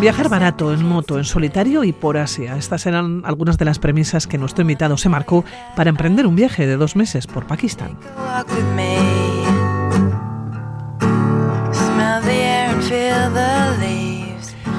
Viajar 0.00 0.28
barato 0.28 0.72
en 0.72 0.86
moto, 0.86 1.18
en 1.18 1.24
solitario 1.24 1.82
y 1.82 1.92
por 1.92 2.16
Asia. 2.16 2.56
Estas 2.56 2.86
eran 2.86 3.22
algunas 3.24 3.58
de 3.58 3.64
las 3.64 3.78
premisas 3.78 4.26
que 4.26 4.38
nuestro 4.38 4.62
invitado 4.62 4.96
se 4.96 5.08
marcó 5.08 5.44
para 5.74 5.90
emprender 5.90 6.26
un 6.26 6.36
viaje 6.36 6.66
de 6.66 6.76
dos 6.76 6.94
meses 6.94 7.26
por 7.26 7.46
Pakistán. 7.46 7.98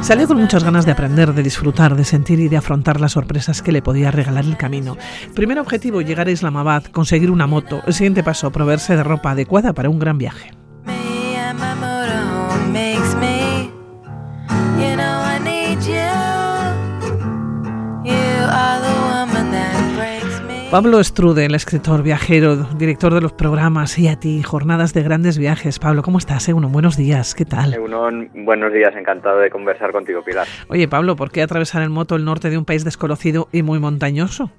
Salió 0.01 0.27
con 0.27 0.37
muchas 0.37 0.63
ganas 0.63 0.85
de 0.85 0.93
aprender, 0.93 1.33
de 1.33 1.43
disfrutar, 1.43 1.95
de 1.95 2.05
sentir 2.05 2.39
y 2.39 2.47
de 2.47 2.57
afrontar 2.57 2.99
las 3.01 3.11
sorpresas 3.11 3.61
que 3.61 3.71
le 3.71 3.81
podía 3.81 4.09
regalar 4.09 4.45
el 4.45 4.57
camino. 4.57 4.97
Primer 5.35 5.59
objetivo, 5.59 6.01
llegar 6.01 6.27
a 6.27 6.31
Islamabad, 6.31 6.85
conseguir 6.85 7.29
una 7.29 7.45
moto. 7.45 7.81
El 7.85 7.93
siguiente 7.93 8.23
paso, 8.23 8.51
proveerse 8.51 8.95
de 8.95 9.03
ropa 9.03 9.31
adecuada 9.31 9.73
para 9.73 9.89
un 9.89 9.99
gran 9.99 10.17
viaje. 10.17 10.51
Pablo 20.71 21.03
Strude, 21.03 21.47
el 21.47 21.55
escritor, 21.55 22.03
viajero, 22.03 22.55
director 22.77 23.11
de 23.11 23.21
los 23.21 23.33
programas 23.33 23.97
y 23.97 24.07
a 24.07 24.19
ti, 24.19 24.43
jornadas 24.43 24.93
de 24.93 25.01
grandes 25.01 25.39
viajes. 25.39 25.79
Pablo, 25.79 26.03
¿cómo 26.03 26.19
estás? 26.19 26.47
Uno, 26.49 26.69
buenos 26.69 26.95
días, 26.95 27.33
¿qué 27.33 27.43
tal? 27.43 27.73
Egunon, 27.73 28.29
buenos 28.45 28.71
días, 28.71 28.95
encantado 28.95 29.39
de 29.39 29.49
conversar 29.49 29.91
contigo, 29.91 30.21
Pilar. 30.23 30.45
Oye, 30.69 30.87
Pablo, 30.87 31.15
¿por 31.15 31.31
qué 31.31 31.41
atravesar 31.41 31.81
en 31.81 31.91
moto 31.91 32.15
el 32.15 32.23
norte 32.23 32.51
de 32.51 32.57
un 32.59 32.65
país 32.65 32.85
desconocido 32.85 33.47
y 33.51 33.63
muy 33.63 33.79
montañoso? 33.79 34.51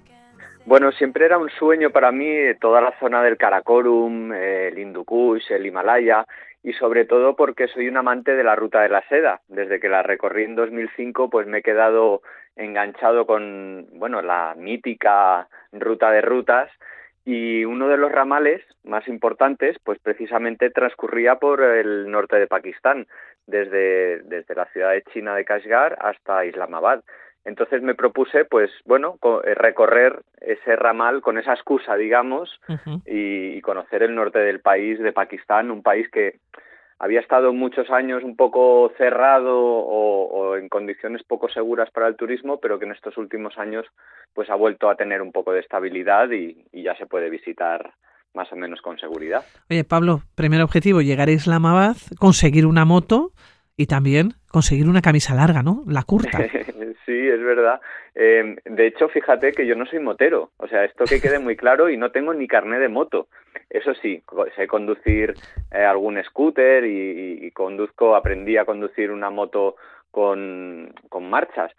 Bueno, 0.67 0.91
siempre 0.91 1.27
era 1.27 1.39
un 1.39 1.49
sueño 1.49 1.91
para 1.91 2.11
mí 2.11 2.27
toda 2.61 2.81
la 2.81 2.93
zona 2.99 3.23
del 3.23 3.37
Karakorum, 3.37 4.33
el 4.33 4.77
Hindu 4.77 5.05
Kush, 5.05 5.53
el 5.53 5.65
Himalaya 5.65 6.27
y 6.65 6.73
sobre 6.73 7.05
todo 7.05 7.37
porque 7.37 7.69
soy 7.69 7.87
un 7.87 7.97
amante 7.97 8.35
de 8.35 8.43
la 8.43 8.57
ruta 8.57 8.83
de 8.83 8.89
la 8.89 9.03
seda. 9.09 9.43
Desde 9.47 9.79
que 9.79 9.89
la 9.89 10.03
recorrí 10.03 10.43
en 10.43 10.57
2005, 10.57 11.31
pues 11.31 11.47
me 11.47 11.59
he 11.59 11.63
quedado 11.63 12.23
enganchado 12.61 13.27
con, 13.27 13.87
bueno, 13.93 14.23
la 14.23 14.55
mítica 14.57 15.49
ruta 15.73 16.11
de 16.11 16.21
rutas 16.21 16.71
y 17.25 17.65
uno 17.65 17.89
de 17.89 17.97
los 17.97 18.11
ramales 18.11 18.63
más 18.85 19.07
importantes, 19.09 19.77
pues 19.85 19.99
precisamente 19.99 20.71
transcurría 20.71 21.37
por 21.37 21.63
el 21.63 22.11
norte 22.11 22.37
de 22.37 22.47
Pakistán, 22.47 23.07
desde, 23.47 24.23
desde 24.23 24.55
la 24.55 24.67
ciudad 24.67 24.93
de 24.93 25.03
China 25.13 25.35
de 25.35 25.45
Kashgar 25.45 25.97
hasta 26.01 26.45
Islamabad. 26.45 27.03
Entonces 27.45 27.83
me 27.83 27.95
propuse, 27.95 28.45
pues 28.45 28.71
bueno, 28.85 29.19
eh, 29.45 29.55
recorrer 29.55 30.21
ese 30.41 30.77
ramal 30.77 31.23
con 31.23 31.39
esa 31.39 31.55
excusa, 31.55 31.97
digamos, 31.97 32.61
y, 33.07 33.57
y 33.57 33.61
conocer 33.63 34.03
el 34.03 34.15
norte 34.15 34.41
del 34.41 34.61
país, 34.61 34.99
de 34.99 35.13
Pakistán, 35.13 35.71
un 35.71 35.83
país 35.83 36.09
que 36.11 36.37
había 37.01 37.21
estado 37.21 37.55
muchos 37.55 37.91
años 37.91 38.23
un 38.23 38.37
poco 38.37 38.93
cerrado 38.99 39.57
o, 39.59 40.57
en 40.57 40.69
condiciones 40.69 41.23
poco 41.23 41.49
seguras 41.49 41.91
para 41.91 42.07
el 42.07 42.17
turismo, 42.17 42.59
pero 42.61 42.79
que 42.79 42.85
en 42.85 42.93
estos 42.93 43.17
últimos 43.17 43.57
años 43.57 43.87
pues 44.35 44.51
ha 44.51 44.55
vuelto 44.55 44.91
a 44.91 44.97
tener 44.97 45.23
un 45.23 45.33
poco 45.33 45.53
de 45.53 45.61
estabilidad 45.61 46.31
y, 46.31 46.67
y 46.73 46.83
ya 46.83 46.95
se 46.97 47.07
puede 47.07 47.31
visitar 47.31 47.95
más 48.35 48.53
o 48.53 48.57
menos 48.57 48.81
con 48.83 48.99
seguridad. 48.99 49.45
Oye, 49.71 49.83
Pablo, 49.83 50.23
primer 50.35 50.61
objetivo, 50.63 51.01
llegar 51.01 51.29
a 51.29 51.33
Islamabad, 51.33 51.97
conseguir 52.19 52.67
una 52.67 52.85
moto 52.85 53.33
y 53.81 53.87
también 53.87 54.35
conseguir 54.51 54.87
una 54.91 55.01
camisa 55.01 55.35
larga, 55.35 55.63
¿no? 55.63 55.85
La 55.87 56.03
curta. 56.03 56.37
sí, 57.07 57.29
es 57.29 57.41
verdad. 57.43 57.81
Eh, 58.15 58.57
de 58.67 58.87
hecho, 58.87 59.09
fíjate 59.09 59.53
que 59.53 59.67
yo 59.67 59.75
no 59.75 59.87
soy 59.87 60.01
motero. 60.01 60.51
O 60.59 60.69
sea, 60.69 60.85
esto 60.85 61.05
que 61.07 61.19
quede 61.19 61.39
muy 61.39 61.57
claro 61.57 61.89
y 61.89 61.97
no 61.97 62.11
tengo 62.11 62.35
ni 62.35 62.47
carné 62.47 62.79
de 62.79 62.89
moto. 62.91 63.29
Eso 63.71 63.95
sí, 63.95 64.23
sé 64.55 64.67
conducir 64.67 65.33
eh, 65.73 65.83
algún 65.83 66.23
scooter 66.25 66.85
y- 66.85 67.47
y 67.47 67.51
conduzco, 67.53 68.15
aprendí 68.15 68.59
a 68.59 68.67
conducir 68.67 69.11
una 69.11 69.31
moto 69.31 69.77
con, 70.11 70.93
con 71.09 71.31
marchas. 71.31 71.73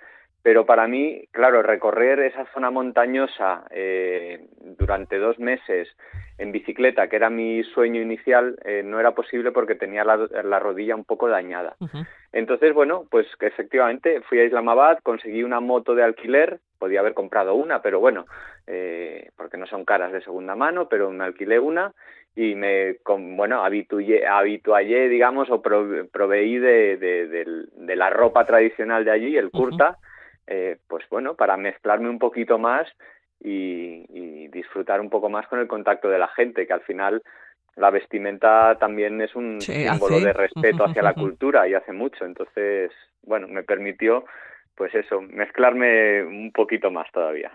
Pero 0.43 0.65
para 0.65 0.87
mí, 0.87 1.23
claro, 1.31 1.61
recorrer 1.61 2.19
esa 2.19 2.45
zona 2.53 2.71
montañosa 2.71 3.65
eh, 3.69 4.47
durante 4.77 5.17
dos 5.19 5.37
meses 5.39 5.87
en 6.39 6.51
bicicleta, 6.51 7.07
que 7.07 7.17
era 7.17 7.29
mi 7.29 7.63
sueño 7.63 8.01
inicial, 8.01 8.57
eh, 8.65 8.81
no 8.83 8.99
era 8.99 9.11
posible 9.11 9.51
porque 9.51 9.75
tenía 9.75 10.03
la, 10.03 10.17
la 10.43 10.59
rodilla 10.59 10.95
un 10.95 11.05
poco 11.05 11.27
dañada. 11.27 11.75
Entonces, 12.33 12.73
bueno, 12.73 13.05
pues 13.11 13.27
efectivamente 13.41 14.21
fui 14.21 14.39
a 14.39 14.45
Islamabad, 14.45 14.97
conseguí 15.03 15.43
una 15.43 15.59
moto 15.59 15.93
de 15.93 16.03
alquiler, 16.03 16.59
podía 16.79 17.01
haber 17.01 17.13
comprado 17.13 17.53
una, 17.53 17.83
pero 17.83 17.99
bueno, 17.99 18.25
eh, 18.65 19.29
porque 19.37 19.57
no 19.57 19.67
son 19.67 19.85
caras 19.85 20.11
de 20.11 20.21
segunda 20.21 20.55
mano, 20.55 20.87
pero 20.89 21.11
me 21.11 21.23
alquilé 21.25 21.59
una 21.59 21.93
y 22.35 22.55
me, 22.55 22.95
con, 23.03 23.35
bueno, 23.37 23.63
habitué, 23.63 24.25
habituallé, 24.25 25.09
digamos, 25.09 25.51
o 25.51 25.61
pro- 25.61 26.07
proveí 26.11 26.57
de, 26.57 26.97
de, 26.97 27.27
de 27.75 27.95
la 27.95 28.09
ropa 28.09 28.45
tradicional 28.45 29.03
de 29.05 29.11
allí, 29.11 29.37
el 29.37 29.51
kurta, 29.51 29.97
eh, 30.53 30.77
pues 30.87 31.03
bueno, 31.09 31.35
para 31.35 31.55
mezclarme 31.57 32.09
un 32.09 32.19
poquito 32.19 32.57
más 32.59 32.85
y, 33.39 34.05
y 34.09 34.47
disfrutar 34.49 34.99
un 34.99 35.09
poco 35.09 35.29
más 35.29 35.47
con 35.47 35.59
el 35.59 35.67
contacto 35.67 36.09
de 36.09 36.19
la 36.19 36.27
gente, 36.27 36.67
que 36.67 36.73
al 36.73 36.81
final 36.81 37.21
la 37.75 37.89
vestimenta 37.89 38.77
también 38.79 39.21
es 39.21 39.33
un 39.35 39.61
Sí, 39.61 39.71
símbolo 39.87 40.17
hace. 40.17 40.25
de 40.25 40.33
respeto 40.33 40.83
hacia 40.83 41.01
la 41.01 41.13
cultura 41.23 41.67
y 41.67 41.73
hace 41.73 41.93
mucho. 41.93 42.25
Entonces, 42.25 42.91
bueno, 43.23 43.47
me 43.47 43.63
permitió, 43.63 44.25
pues 44.75 44.93
eso, 44.93 45.21
mezclarme 45.21 46.23
un 46.23 46.51
poquito 46.51 46.91
más 46.91 47.09
todavía. 47.11 47.51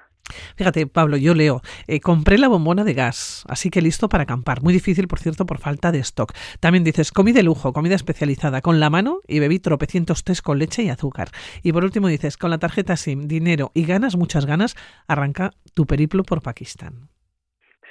Fíjate, 0.57 0.87
Pablo, 0.87 1.17
yo 1.17 1.35
leo, 1.35 1.61
eh, 1.87 2.01
compré 2.01 2.39
la 2.39 2.49
bombona 2.49 2.85
de 2.85 2.95
gas, 2.95 3.45
así 3.49 3.71
que 3.71 3.81
listo 3.81 4.09
para 4.09 4.25
acampar. 4.25 4.63
Muy 4.63 4.73
difícil, 4.73 5.09
por 5.09 5.19
cierto, 5.19 5.47
por 5.47 5.59
falta 5.59 5.93
de 5.93 5.99
stock. 5.99 6.33
También 6.61 6.85
dices, 6.85 7.13
comí 7.13 7.33
de 7.33 7.43
lujo, 7.43 7.73
comida 7.73 7.95
especializada, 7.95 8.61
con 8.61 8.81
la 8.81 8.91
mano 8.91 9.21
y 9.27 9.41
bebí 9.41 9.59
tropecientos 9.59 10.25
tés 10.25 10.43
con 10.43 10.59
leche 10.59 10.83
y 10.83 10.89
azúcar. 10.89 11.29
Y 11.63 11.73
por 11.73 11.85
último 11.85 12.09
dices, 12.09 12.37
con 12.37 12.51
la 12.51 12.59
tarjeta 12.59 12.97
SIM, 12.97 13.29
dinero 13.29 13.71
y 13.75 13.87
ganas, 13.87 14.17
muchas 14.17 14.47
ganas, 14.47 14.77
arranca 15.09 15.51
tu 15.75 15.87
periplo 15.87 16.23
por 16.23 16.43
Pakistán. 16.43 17.09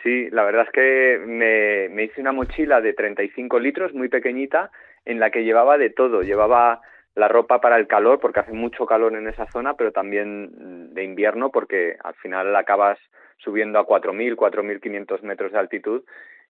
Sí, 0.04 0.30
la 0.30 0.44
verdad 0.44 0.66
es 0.68 0.72
que 0.72 1.20
me, 1.26 1.90
me 1.90 2.04
hice 2.04 2.22
una 2.22 2.32
mochila 2.32 2.80
de 2.80 2.94
35 2.94 3.60
litros, 3.60 3.94
muy 3.94 4.08
pequeñita, 4.08 4.70
en 5.04 5.20
la 5.20 5.32
que 5.32 5.44
llevaba 5.44 5.80
de 5.80 5.90
todo. 5.90 6.22
Llevaba 6.22 6.82
la 7.16 7.28
ropa 7.28 7.62
para 7.62 7.78
el 7.78 7.88
calor, 7.88 8.20
porque 8.20 8.42
hace 8.42 8.52
mucho 8.52 8.86
calor 8.86 9.16
en 9.16 9.28
esa 9.28 9.50
zona, 9.52 9.76
pero 9.76 9.92
también 9.92 10.94
de 10.94 11.04
invierno, 11.04 11.50
porque 11.50 11.98
al 12.04 12.14
final 12.16 12.56
acabas 12.56 13.00
subiendo 13.38 13.80
a 13.80 13.88
4.000, 13.88 14.36
4.500 14.36 15.22
metros 15.22 15.52
de 15.52 15.60
altitud. 15.60 16.04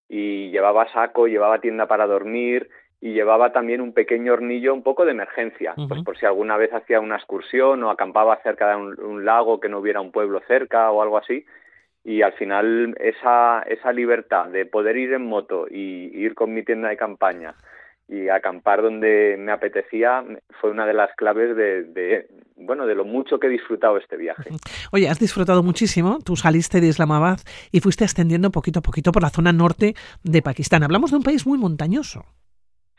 Y 0.09 0.51
llevaba 0.51 0.91
saco, 0.91 1.27
llevaba 1.27 1.61
tienda 1.61 1.87
para 1.87 2.05
dormir 2.05 2.69
y 3.01 3.13
llevaba 3.13 3.51
también 3.51 3.81
un 3.81 3.93
pequeño 3.93 4.33
hornillo 4.33 4.73
un 4.73 4.83
poco 4.83 5.05
de 5.05 5.11
emergencia, 5.11 5.73
pues 5.87 6.03
por 6.03 6.17
si 6.17 6.25
alguna 6.25 6.57
vez 6.57 6.73
hacía 6.73 6.99
una 6.99 7.17
excursión 7.17 7.83
o 7.83 7.89
acampaba 7.89 8.39
cerca 8.41 8.69
de 8.69 8.75
un, 8.75 8.99
un 8.99 9.25
lago 9.25 9.59
que 9.59 9.69
no 9.69 9.79
hubiera 9.79 10.01
un 10.01 10.11
pueblo 10.11 10.41
cerca 10.47 10.91
o 10.91 11.01
algo 11.01 11.17
así 11.17 11.45
y 12.05 12.21
al 12.21 12.33
final 12.33 12.95
esa, 12.99 13.63
esa 13.67 13.91
libertad 13.91 14.45
de 14.47 14.67
poder 14.67 14.95
ir 14.95 15.13
en 15.13 15.25
moto 15.25 15.65
y 15.67 16.11
ir 16.13 16.35
con 16.35 16.53
mi 16.53 16.63
tienda 16.63 16.89
de 16.89 16.97
campaña 16.97 17.55
y 18.07 18.29
acampar 18.29 18.81
donde 18.81 19.35
me 19.37 19.51
apetecía 19.51 20.23
fue 20.61 20.71
una 20.71 20.85
de 20.85 20.93
las 20.93 21.13
claves 21.15 21.55
de, 21.55 21.83
de 21.83 22.27
bueno 22.55 22.85
de 22.85 22.95
lo 22.95 23.03
mucho 23.03 23.39
que 23.39 23.47
he 23.47 23.49
disfrutado 23.49 23.97
este 23.97 24.15
viaje. 24.17 24.49
Oye, 24.91 25.09
has 25.09 25.19
disfrutado 25.19 25.63
muchísimo, 25.63 26.19
tú 26.23 26.35
saliste 26.35 26.81
de 26.81 26.87
Islamabad 26.87 27.39
y 27.71 27.79
fuiste 27.79 28.03
ascendiendo 28.03 28.51
poquito 28.51 28.79
a 28.79 28.83
poquito 28.83 29.11
por 29.11 29.23
la 29.23 29.29
zona 29.29 29.51
norte 29.51 29.95
de 30.23 30.41
Pakistán. 30.41 30.83
Hablamos 30.83 31.11
de 31.11 31.17
un 31.17 31.23
país 31.23 31.47
muy 31.47 31.57
montañoso. 31.57 32.25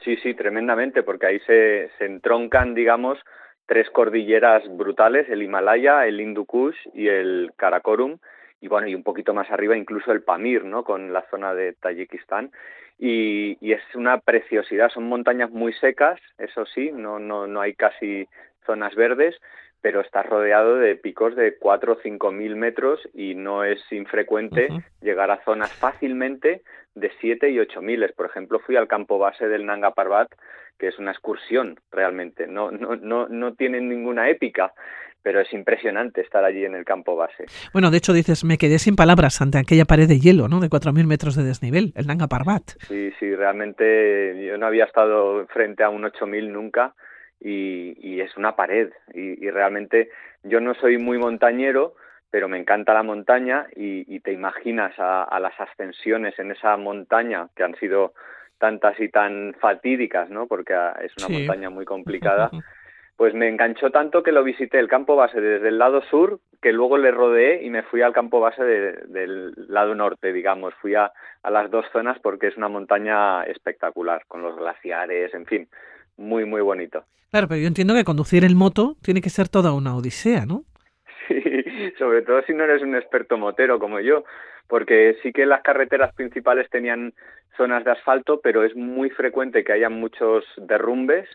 Sí, 0.05 0.17
sí, 0.23 0.35
tremendamente, 0.35 1.03
porque 1.03 1.26
ahí 1.26 1.41
se, 1.47 1.91
se 1.99 2.05
entroncan, 2.05 2.75
digamos, 2.75 3.19
tres 3.67 3.91
cordilleras 3.91 4.62
brutales, 4.76 5.29
el 5.29 5.43
Himalaya, 5.43 6.06
el 6.06 6.20
Hindu 6.20 6.44
Kush 6.44 6.76
y 6.94 7.09
el 7.09 7.50
Karakorum, 7.56 8.19
y 8.61 8.69
bueno, 8.69 8.87
y 8.87 8.94
un 8.94 9.02
poquito 9.02 9.35
más 9.35 9.50
arriba 9.50 9.76
incluso 9.76 10.12
el 10.12 10.23
Pamir, 10.23 10.64
¿no? 10.64 10.85
Con 10.85 11.12
la 11.12 11.25
zona 11.31 11.55
de 11.55 11.73
Tayikistán. 11.75 12.52
Y, 12.98 13.58
y 13.60 13.72
es 13.72 13.82
una 13.94 14.20
preciosidad, 14.20 14.90
son 14.90 15.04
montañas 15.04 15.50
muy 15.50 15.72
secas, 15.75 16.19
eso 16.38 16.64
sí, 16.64 16.90
no, 16.93 17.19
no, 17.19 17.46
no 17.46 17.60
hay 17.60 17.75
casi 17.75 18.26
zonas 18.64 18.94
verdes, 18.94 19.37
pero 19.82 20.00
estás 20.00 20.26
rodeado 20.26 20.76
de 20.78 20.96
picos 20.96 21.37
de 21.37 21.56
4 21.58 21.93
o 21.93 21.98
5 22.02 22.32
mil 22.32 22.56
metros 22.56 23.00
y 23.14 23.34
no 23.34 23.62
es 23.62 23.81
infrecuente 23.93 24.69
llegar 25.00 25.31
a 25.31 25.44
zonas 25.44 25.72
fácilmente 25.72 26.62
de 26.94 27.12
7 27.20 27.50
y 27.50 27.60
8 27.60 27.82
miles. 27.82 28.12
Por 28.12 28.26
ejemplo, 28.26 28.58
fui 28.58 28.76
al 28.76 28.88
campo 28.88 29.19
base 29.19 29.46
del 29.46 29.64
Nanga 29.64 29.92
Parbat, 29.92 30.28
que 30.78 30.88
es 30.88 30.99
una 30.99 31.12
excursión 31.12 31.78
realmente. 31.92 32.46
No, 32.49 32.70
no, 32.70 32.96
no, 32.96 33.28
no 33.28 33.54
tiene 33.54 33.81
ninguna 33.81 34.28
épica, 34.28 34.72
pero 35.26 35.40
es 35.40 35.52
impresionante 35.52 36.20
estar 36.20 36.44
allí 36.44 36.64
en 36.64 36.76
el 36.76 36.84
campo 36.84 37.17
base. 37.17 37.46
Bueno, 37.73 37.90
de 37.90 37.96
hecho 37.96 38.12
dices, 38.12 38.44
me 38.44 38.58
quedé 38.58 38.78
sin 38.78 38.94
palabras 38.94 39.43
ante 39.43 39.58
aquella 39.58 39.84
pared 39.84 40.06
de 40.06 40.20
hielo, 40.20 40.46
¿no? 40.46 40.61
De 40.61 40.69
4.000 40.69 41.05
metros 41.05 41.34
de 41.34 41.43
desnivel, 41.43 41.93
el 41.96 42.06
Nanga 42.06 42.28
Parbat. 42.28 42.62
Sí, 42.87 43.11
sí, 43.19 43.34
realmente 43.34 44.46
yo 44.46 44.56
no 44.56 44.67
había 44.67 44.84
estado 44.84 45.44
frente 45.49 45.82
a 45.82 45.88
un 45.88 46.05
8000 46.05 46.52
nunca 46.52 46.94
y, 47.40 47.99
y 48.08 48.20
es 48.20 48.37
una 48.37 48.55
pared 48.55 48.93
y, 49.14 49.44
y 49.44 49.50
realmente 49.50 50.11
yo 50.44 50.61
no 50.61 50.75
soy 50.75 50.96
muy 50.96 51.19
montañero, 51.19 51.96
pero 52.31 52.46
me 52.46 52.58
encanta 52.61 52.94
la 52.94 53.02
montaña 53.02 53.67
y, 53.75 54.20
te 54.20 54.31
imaginas 54.31 54.94
a, 54.96 55.40
las 55.40 55.61
ascensiones 55.61 56.38
en 56.38 56.52
esa 56.52 56.76
montaña 56.76 57.49
que 57.56 57.64
han 57.64 57.75
sido 57.81 58.14
tantas 58.58 59.00
y 59.00 59.08
tan 59.08 59.56
fatídicas, 59.61 60.31
¿no? 60.31 60.46
Porque 60.46 60.75
ah, 60.75 60.96
es 61.02 61.11
una 61.19 61.37
montaña 61.37 61.69
muy 61.69 61.84
complicada. 61.84 62.49
Pues 63.16 63.32
me 63.32 63.48
enganchó 63.48 63.90
tanto 63.90 64.22
que 64.22 64.32
lo 64.32 64.44
visité 64.44 64.78
el 64.78 64.88
campo 64.88 65.16
base 65.16 65.40
desde 65.40 65.68
el 65.68 65.78
lado 65.78 66.02
sur, 66.02 66.38
que 66.60 66.72
luego 66.72 66.98
le 66.98 67.10
rodeé 67.10 67.64
y 67.64 67.70
me 67.70 67.82
fui 67.82 68.02
al 68.02 68.12
campo 68.12 68.40
base 68.40 68.62
del 68.62 69.54
lado 69.68 69.94
norte, 69.94 70.32
digamos. 70.32 70.74
Fui 70.74 70.94
a, 70.94 71.12
a 71.42 71.50
las 71.50 71.70
dos 71.70 71.86
zonas 71.92 72.18
porque 72.22 72.48
es 72.48 72.56
una 72.56 72.68
montaña 72.68 73.44
espectacular, 73.44 74.24
con 74.28 74.42
los 74.42 74.56
glaciares, 74.56 75.32
en 75.32 75.46
fin, 75.46 75.68
muy, 76.16 76.44
muy 76.44 76.60
bonito. 76.60 77.04
Claro, 77.30 77.48
pero 77.48 77.60
yo 77.60 77.68
entiendo 77.68 77.94
que 77.94 78.04
conducir 78.04 78.44
el 78.44 78.54
moto 78.54 78.96
tiene 79.02 79.20
que 79.20 79.30
ser 79.30 79.48
toda 79.48 79.72
una 79.72 79.96
odisea, 79.96 80.46
¿no? 80.46 80.64
Sí, 81.28 81.92
sobre 81.98 82.22
todo 82.22 82.40
si 82.42 82.54
no 82.54 82.64
eres 82.64 82.82
un 82.82 82.94
experto 82.94 83.36
motero 83.36 83.78
como 83.78 84.00
yo, 84.00 84.24
porque 84.68 85.16
sí 85.22 85.32
que 85.32 85.44
las 85.44 85.62
carreteras 85.62 86.14
principales 86.14 86.70
tenían 86.70 87.12
zonas 87.56 87.84
de 87.84 87.90
asfalto, 87.90 88.40
pero 88.40 88.64
es 88.64 88.74
muy 88.74 89.10
frecuente 89.10 89.64
que 89.64 89.72
haya 89.72 89.88
muchos 89.90 90.44
derrumbes 90.56 91.28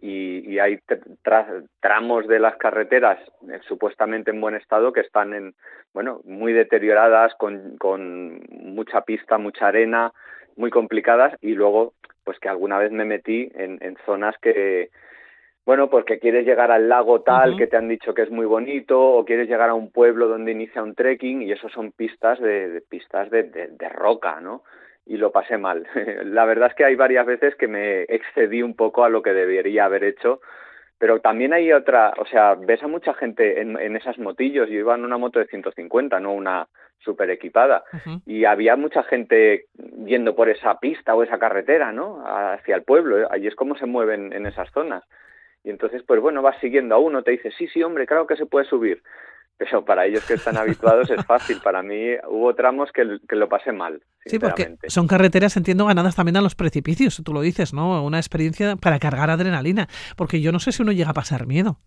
y, 0.00 0.58
hay 0.58 0.78
tramos 1.80 2.26
de 2.26 2.38
las 2.38 2.56
carreteras 2.56 3.18
eh, 3.50 3.60
supuestamente 3.66 4.30
en 4.30 4.40
buen 4.40 4.54
estado 4.54 4.92
que 4.92 5.00
están 5.00 5.34
en 5.34 5.54
bueno 5.92 6.20
muy 6.24 6.52
deterioradas 6.52 7.34
con, 7.36 7.76
con 7.78 8.40
mucha 8.50 9.02
pista 9.02 9.38
mucha 9.38 9.68
arena 9.68 10.12
muy 10.56 10.70
complicadas 10.70 11.34
y 11.40 11.54
luego 11.54 11.94
pues 12.24 12.38
que 12.38 12.48
alguna 12.48 12.78
vez 12.78 12.92
me 12.92 13.04
metí 13.04 13.50
en, 13.54 13.78
en 13.80 13.96
zonas 14.06 14.36
que 14.40 14.90
bueno, 15.66 15.88
porque 15.88 16.18
quieres 16.18 16.44
llegar 16.44 16.70
al 16.70 16.90
lago 16.90 17.22
tal 17.22 17.56
que 17.56 17.66
te 17.66 17.76
han 17.78 17.88
dicho 17.88 18.12
que 18.12 18.22
es 18.22 18.30
muy 18.30 18.44
bonito, 18.44 19.00
o 19.00 19.24
quieres 19.24 19.48
llegar 19.48 19.70
a 19.70 19.74
un 19.74 19.90
pueblo 19.90 20.28
donde 20.28 20.52
inicia 20.52 20.82
un 20.82 20.94
trekking, 20.94 21.40
y 21.40 21.52
eso 21.52 21.70
son 21.70 21.92
pistas 21.92 22.38
de, 22.38 22.82
pistas 22.88 23.30
de, 23.30 23.44
de, 23.44 23.88
roca, 23.88 24.40
¿no? 24.40 24.62
Y 25.06 25.16
lo 25.16 25.32
pasé 25.32 25.58
mal. 25.58 25.86
La 26.24 26.44
verdad 26.44 26.68
es 26.68 26.74
que 26.74 26.84
hay 26.84 26.96
varias 26.96 27.26
veces 27.26 27.54
que 27.56 27.68
me 27.68 28.02
excedí 28.02 28.62
un 28.62 28.74
poco 28.74 29.04
a 29.04 29.08
lo 29.08 29.22
que 29.22 29.32
debería 29.32 29.84
haber 29.84 30.04
hecho, 30.04 30.40
pero 30.98 31.20
también 31.20 31.52
hay 31.52 31.72
otra, 31.72 32.14
o 32.18 32.26
sea, 32.26 32.54
ves 32.54 32.82
a 32.82 32.88
mucha 32.88 33.14
gente 33.14 33.60
en, 33.60 33.78
en 33.78 33.96
esas 33.96 34.18
motillos, 34.18 34.68
yo 34.68 34.78
iba 34.78 34.94
en 34.94 35.04
una 35.04 35.18
moto 35.18 35.38
de 35.38 35.46
150, 35.46 36.20
no 36.20 36.32
una 36.32 36.68
super 37.04 37.30
equipada, 37.30 37.84
y 38.24 38.44
había 38.46 38.76
mucha 38.76 39.02
gente 39.02 39.66
yendo 40.06 40.34
por 40.34 40.48
esa 40.48 40.78
pista 40.80 41.14
o 41.14 41.22
esa 41.22 41.38
carretera, 41.38 41.92
¿no? 41.92 42.24
Hacia 42.26 42.76
el 42.76 42.82
pueblo, 42.82 43.28
allí 43.30 43.46
es 43.46 43.54
como 43.54 43.76
se 43.76 43.86
mueven 43.86 44.32
en 44.32 44.46
esas 44.46 44.70
zonas. 44.70 45.04
Y 45.62 45.70
entonces, 45.70 46.02
pues 46.02 46.20
bueno, 46.20 46.42
vas 46.42 46.58
siguiendo 46.60 46.94
a 46.94 46.98
uno, 46.98 47.22
te 47.22 47.32
dice, 47.32 47.50
sí, 47.52 47.68
sí, 47.68 47.82
hombre, 47.82 48.06
claro 48.06 48.26
que 48.26 48.36
se 48.36 48.46
puede 48.46 48.66
subir. 48.66 49.02
Pero 49.56 49.84
para 49.84 50.06
ellos 50.06 50.24
que 50.26 50.34
están 50.34 50.56
habituados 50.56 51.10
es 51.10 51.24
fácil. 51.26 51.60
Para 51.62 51.82
mí 51.82 52.14
hubo 52.28 52.54
tramos 52.54 52.90
que, 52.92 53.18
que 53.28 53.36
lo 53.36 53.48
pasé 53.48 53.72
mal. 53.72 54.02
Sí, 54.26 54.38
porque 54.38 54.76
son 54.88 55.06
carreteras, 55.06 55.56
entiendo, 55.56 55.86
ganadas 55.86 56.16
también 56.16 56.36
a 56.36 56.40
los 56.40 56.54
precipicios, 56.54 57.22
tú 57.24 57.32
lo 57.32 57.40
dices, 57.40 57.72
¿no? 57.72 58.04
Una 58.04 58.18
experiencia 58.18 58.76
para 58.76 58.98
cargar 58.98 59.30
adrenalina. 59.30 59.86
Porque 60.16 60.40
yo 60.40 60.50
no 60.50 60.58
sé 60.58 60.72
si 60.72 60.82
uno 60.82 60.92
llega 60.92 61.10
a 61.10 61.14
pasar 61.14 61.46
miedo. 61.46 61.78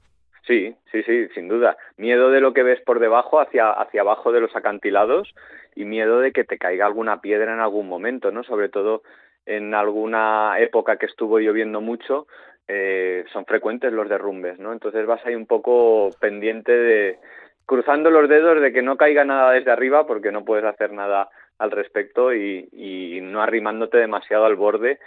Sí, 0.47 0.73
sí, 0.91 1.03
sí, 1.03 1.27
sin 1.35 1.49
duda. 1.49 1.75
Miedo 1.97 2.31
de 2.31 2.39
lo 2.39 2.53
que 2.53 2.63
ves 2.63 2.79
por 2.81 2.99
debajo 2.99 3.41
hacia, 3.41 3.69
hacia 3.69 4.01
abajo 4.01 4.31
de 4.31 4.39
los 4.39 4.55
acantilados 4.55 5.33
y 5.75 5.83
miedo 5.83 6.21
de 6.21 6.31
que 6.31 6.45
te 6.45 6.57
caiga 6.57 6.85
alguna 6.85 7.19
piedra 7.19 7.53
en 7.53 7.59
algún 7.59 7.89
momento, 7.89 8.31
¿no? 8.31 8.43
Sobre 8.43 8.69
todo 8.69 9.03
en 9.45 9.73
alguna 9.73 10.55
época 10.59 10.97
que 10.97 11.05
estuvo 11.05 11.39
lloviendo 11.39 11.81
mucho, 11.81 12.27
eh, 12.67 13.25
son 13.31 13.45
frecuentes 13.45 13.91
los 13.91 14.09
derrumbes, 14.09 14.57
¿no? 14.59 14.73
Entonces 14.73 15.05
vas 15.05 15.25
ahí 15.25 15.35
un 15.35 15.47
poco 15.47 16.09
pendiente 16.19 16.71
de 16.71 17.19
cruzando 17.67 18.09
los 18.09 18.27
dedos 18.27 18.59
de 18.59 18.73
que 18.73 18.81
no 18.81 18.97
caiga 18.97 19.23
nada 19.23 19.51
desde 19.51 19.69
arriba 19.71 20.07
porque 20.07 20.31
no 20.31 20.43
puedes 20.43 20.65
hacer 20.65 20.91
nada 20.91 21.29
al 21.59 21.69
respecto 21.69 22.33
y, 22.33 22.67
y 22.71 23.21
no 23.21 23.43
arrimándote 23.43 23.97
demasiado 23.97 24.45
al 24.45 24.55
borde. 24.55 24.97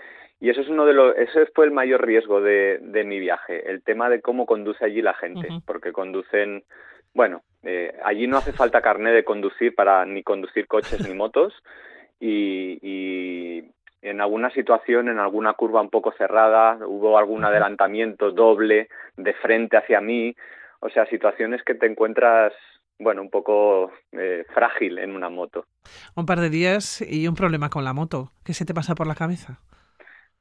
Y 0.41 0.51
eso 0.51 0.61
es 0.61 0.69
uno 0.69 0.87
de 0.87 0.95
los 0.95 1.17
ese 1.19 1.47
fue 1.47 1.65
el 1.65 1.73
mayor 1.73 2.07
riesgo 2.07 2.41
de, 2.41 2.79
de 2.81 3.05
mi 3.05 3.19
viaje 3.19 3.69
el 3.71 3.83
tema 3.83 4.09
de 4.09 4.23
cómo 4.23 4.47
conduce 4.47 4.85
allí 4.85 5.03
la 5.03 5.13
gente 5.13 5.49
porque 5.67 5.93
conducen 5.93 6.65
bueno 7.13 7.43
eh, 7.63 7.99
allí 8.05 8.27
no 8.27 8.39
hace 8.39 8.53
falta 8.53 8.81
carné 8.81 9.13
de 9.13 9.23
conducir 9.23 9.75
para 9.75 10.07
ni 10.07 10.23
conducir 10.23 10.67
coches 10.67 11.07
ni 11.07 11.15
motos 11.15 11.53
y, 12.21 12.79
y 12.81 13.71
en 14.03 14.21
alguna 14.21 14.51
situación, 14.51 15.09
en 15.09 15.19
alguna 15.19 15.55
curva 15.55 15.81
un 15.81 15.91
poco 15.91 16.13
cerrada, 16.13 16.79
hubo 16.87 17.19
algún 17.19 17.45
adelantamiento 17.45 18.31
doble 18.31 18.89
de 19.17 19.35
frente 19.35 19.77
hacia 19.77 20.01
mí, 20.01 20.35
o 20.81 20.89
sea, 20.91 21.07
situaciones 21.07 21.63
que 21.65 21.75
te 21.75 21.87
encuentras, 21.87 22.53
bueno, 22.99 23.23
un 23.23 23.31
poco 23.31 23.93
eh, 24.13 24.45
frágil 24.55 24.99
en 24.99 25.15
una 25.15 25.29
moto. 25.29 25.65
Un 26.17 26.27
par 26.27 26.41
de 26.41 26.51
días 26.51 27.03
y 27.03 27.29
un 27.29 27.35
problema 27.35 27.71
con 27.71 27.85
la 27.85 27.93
moto. 27.93 28.33
¿Qué 28.45 28.53
se 28.53 28.65
te 28.65 28.75
pasa 28.75 28.95
por 28.95 29.07
la 29.07 29.15
cabeza? 29.15 29.61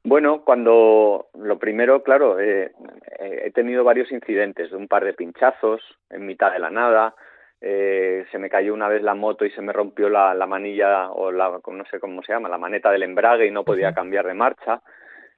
Bueno, 0.03 0.43
cuando 0.45 1.27
lo 1.33 1.59
primero, 1.59 2.03
claro, 2.03 2.39
eh, 2.39 2.71
eh, 3.19 3.41
he 3.45 3.51
tenido 3.51 3.83
varios 3.83 4.11
incidentes, 4.11 4.71
un 4.71 4.87
par 4.87 5.03
de 5.03 5.13
pinchazos 5.13 5.81
en 6.09 6.25
mitad 6.25 6.53
de 6.53 6.59
la 6.59 6.69
nada, 6.69 7.15
eh, 7.61 8.25
se 8.31 8.37
me 8.37 8.49
cayó 8.49 8.73
una 8.73 8.87
vez 8.87 9.01
la 9.03 9.15
moto 9.15 9.43
y 9.45 9.51
se 9.51 9.61
me 9.61 9.73
rompió 9.73 10.09
la, 10.09 10.33
la, 10.33 10.47
manilla 10.47 11.11
o 11.11 11.31
la, 11.31 11.59
no 11.67 11.85
sé 11.91 11.99
cómo 11.99 12.23
se 12.23 12.31
llama, 12.31 12.47
la 12.47 12.57
maneta 12.57 12.89
del 12.89 13.03
embrague 13.03 13.47
y 13.47 13.51
no 13.51 13.65
podía 13.65 13.93
cambiar 13.93 14.25
de 14.25 14.33
marcha. 14.33 14.81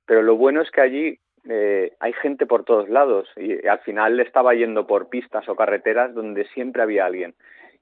Pero 0.05 0.21
lo 0.21 0.35
bueno 0.35 0.61
es 0.61 0.69
que 0.69 0.81
allí 0.81 1.19
eh, 1.49 1.93
hay 1.99 2.13
gente 2.13 2.45
por 2.45 2.63
todos 2.63 2.89
lados 2.89 3.27
y, 3.35 3.65
al 3.67 3.79
final 3.79 4.19
estaba 4.19 4.53
yendo 4.53 4.85
por 4.85 5.09
pistas 5.09 5.47
o 5.49 5.55
carreteras 5.55 6.13
donde 6.13 6.45
siempre 6.53 6.81
había 6.81 7.05
alguien 7.05 7.33